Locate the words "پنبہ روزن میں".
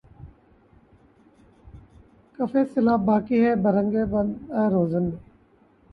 4.11-5.19